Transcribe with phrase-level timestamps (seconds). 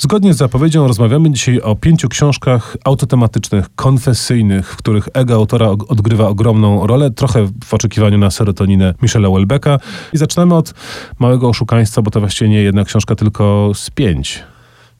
[0.00, 6.28] Zgodnie z zapowiedzią rozmawiamy dzisiaj o pięciu książkach autotematycznych, konfesyjnych, w których ego autora odgrywa
[6.28, 9.78] ogromną rolę, trochę w oczekiwaniu na serotoninę Michela Welbecka.
[10.12, 10.74] I zaczynamy od
[11.18, 14.42] Małego Oszukaństwa, bo to właściwie nie jedna książka, tylko z pięć.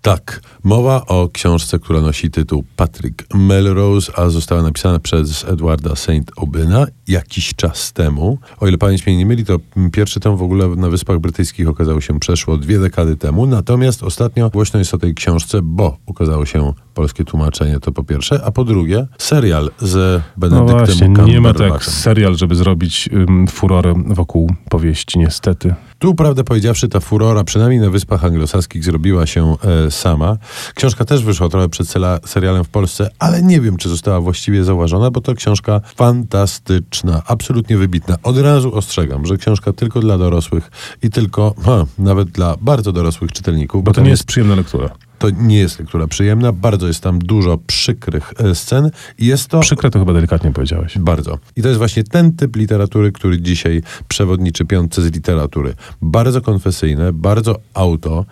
[0.03, 6.31] Tak, mowa o książce, która nosi tytuł Patrick Melrose, a została napisana przez Edwarda Saint
[6.37, 8.39] Obyna jakiś czas temu.
[8.61, 9.59] O ile pamięć mnie nie myli, to
[9.93, 13.47] pierwszy tom w ogóle na Wyspach Brytyjskich okazał się przeszło dwie dekady temu.
[13.47, 18.41] Natomiast ostatnio głośno jest o tej książce, bo ukazało się polskie tłumaczenie, to po pierwsze,
[18.45, 23.47] a po drugie serial z Benedyktem no właśnie, Nie ma tak serial, żeby zrobić um,
[23.47, 25.75] furorę wokół powieści, niestety.
[25.99, 29.57] Tu, prawdę powiedziawszy, ta furora, przynajmniej na Wyspach Anglosaskich, zrobiła się
[29.87, 30.37] e, sama.
[30.75, 31.89] Książka też wyszła trochę przed
[32.27, 37.77] serialem w Polsce, ale nie wiem, czy została właściwie zauważona, bo to książka fantastyczna, absolutnie
[37.77, 38.17] wybitna.
[38.23, 40.71] Od razu ostrzegam, że książka tylko dla dorosłych
[41.03, 43.85] i tylko, ha, nawet dla bardzo dorosłych czytelników.
[43.85, 45.08] Bo, bo to nie jest przyjemna lektura.
[45.19, 49.61] To nie jest lektura przyjemna, bardzo jest tam dużo przykrych e, scen i jest to...
[49.61, 50.99] Przykre to chyba delikatnie powiedziałeś.
[50.99, 51.39] Bardzo.
[51.57, 55.75] I to jest właśnie ten typ literatury, który dzisiaj przewodniczy piątce z literatury.
[56.03, 58.25] Bardzo konfesyjne, bardzo auto.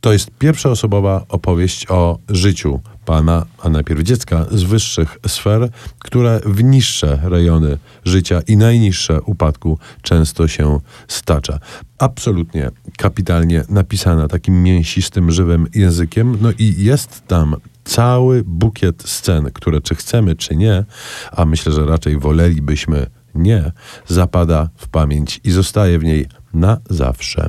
[0.00, 6.64] To jest pierwszoosobowa opowieść o życiu pana, a najpierw dziecka, z wyższych sfer, które w
[6.64, 11.58] niższe rejony życia i najniższe upadku często się stacza.
[11.98, 16.38] Absolutnie kapitalnie napisana takim mięsistym, żywym językiem.
[16.40, 20.84] No i jest tam cały bukiet scen, które czy chcemy, czy nie,
[21.32, 23.72] a myślę, że raczej wolelibyśmy nie,
[24.06, 27.48] zapada w pamięć i zostaje w niej na zawsze.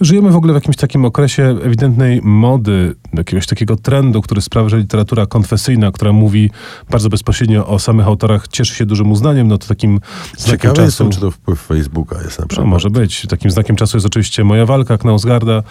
[0.00, 4.78] Żyjemy w ogóle w jakimś takim okresie ewidentnej mody, jakiegoś takiego trendu, który sprawia, że
[4.78, 6.50] literatura konfesyjna, która mówi
[6.90, 10.00] bardzo bezpośrednio o samych autorach, cieszy się dużym uznaniem, no to takim
[10.36, 10.86] znakiem Ciekawe czasu...
[10.86, 12.66] jestem, czy to wpływ Facebooka jest na przykład.
[12.66, 13.26] No, może być.
[13.26, 15.62] Takim znakiem czasu jest oczywiście Moja Walka, Knausgarda.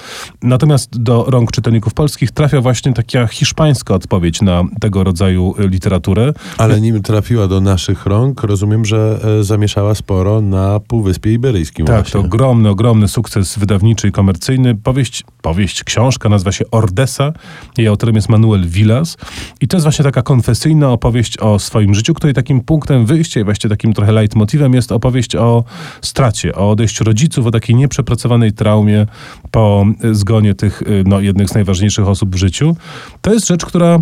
[0.44, 6.34] Natomiast do rąk czytelników polskich trafia właśnie taka hiszpańska odpowiedź na tego rodzaju literaturę.
[6.58, 11.96] Ale nim trafiła do naszych rąk, rozumiem, że e, zamieszała sporo na Półwyspie Iberyjskim Tak,
[11.96, 12.12] właśnie.
[12.12, 14.76] to ogromny, ogromny sukces wydawniczy i komercyjny.
[14.76, 17.34] Powieść, powieść, książka nazywa się Ordesa.
[17.78, 19.18] Jej autorem jest Manuel Villas.
[19.62, 23.44] I to jest właśnie taka konfesyjna opowieść o swoim życiu, której takim punktem wyjścia i
[23.44, 25.64] właściwie takim trochę leitmotivem jest opowieść o
[26.02, 29.08] stracie, o odejściu rodziców, o takiej nieprzepracowanej traumie
[29.52, 32.76] po zgonie tych no, jednych z najważniejszych osób w życiu.
[33.22, 34.00] To jest rzecz, która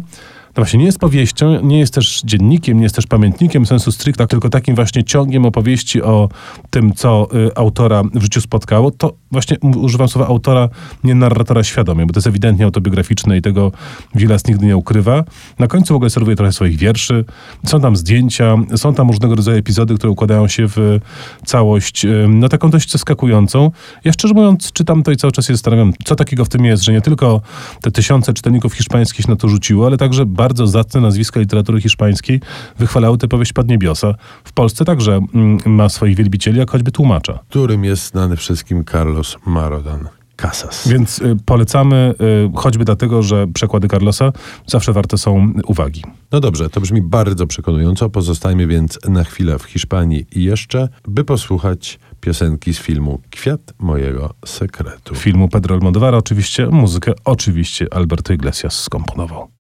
[0.58, 4.28] to właśnie nie jest powieścią, nie jest też dziennikiem, nie jest też pamiętnikiem sensu stricta,
[4.28, 6.30] tylko takim właśnie ciągiem opowieści o
[6.70, 8.92] tym, co y, autora w życiu spotkało.
[8.92, 10.70] To właśnie używam słowa autora,
[11.04, 13.72] nie narratora świadomie, bo to jest ewidentnie autobiograficzne i tego
[14.16, 15.24] Wilas nigdy nie ukrywa.
[15.60, 17.26] Na końcu w ogóle serwuje trochę swoich wierszy.
[17.66, 21.00] Są tam zdjęcia, są tam różnego rodzaju epizody, które układają się w
[21.46, 23.72] całość, no taką dość zaskakującą.
[24.04, 26.84] Ja szczerze mówiąc czytam to i cały czas się zastanawiam, co takiego w tym jest,
[26.84, 27.42] że nie tylko
[27.82, 32.42] te tysiące czytelników hiszpańskich na to rzuciło, ale także bardzo zacne nazwiska literatury hiszpańskiej
[32.80, 34.14] wychwalały tę powieść Pod Niebiosa.
[34.44, 37.40] W Polsce także mm, ma swoich wielbicieli, jak choćby tłumacza.
[37.50, 38.84] Którym jest znany wszystkim
[39.18, 40.10] Carlos Marodan.
[40.36, 40.88] Casas.
[40.88, 44.32] Więc y, polecamy, y, choćby dlatego, że przekłady Carlosa
[44.68, 46.04] zawsze warte są uwagi.
[46.32, 48.10] No dobrze, to brzmi bardzo przekonująco.
[48.10, 54.34] Pozostajmy więc na chwilę w Hiszpanii i jeszcze, by posłuchać piosenki z filmu Kwiat mojego
[54.46, 55.16] sekretu.
[55.16, 59.48] Filmu Pedro Almodovara oczywiście, muzykę oczywiście Alberto Iglesias skomponował.